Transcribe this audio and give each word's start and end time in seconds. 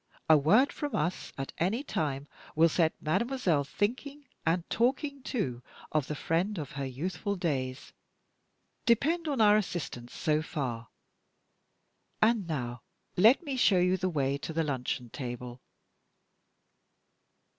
A 0.27 0.35
word 0.35 0.73
from 0.73 0.95
us 0.95 1.31
at 1.37 1.53
any 1.59 1.83
time 1.83 2.27
will 2.55 2.69
set 2.69 2.99
mademoiselle 2.99 3.63
thinking, 3.63 4.25
and 4.47 4.67
talking 4.67 5.21
too, 5.21 5.61
of 5.91 6.07
the 6.07 6.15
friend 6.15 6.57
of 6.57 6.71
her 6.71 6.87
youthful 6.87 7.35
days. 7.35 7.93
Depend 8.87 9.27
on 9.27 9.39
our 9.41 9.57
assistance 9.57 10.15
so 10.15 10.41
far. 10.41 10.87
And 12.19 12.47
now 12.47 12.81
let 13.15 13.43
me 13.43 13.55
show 13.55 13.77
you 13.77 13.95
the 13.95 14.09
way 14.09 14.39
to 14.39 14.51
the 14.53 14.63
luncheon 14.63 15.11
table." 15.11 15.61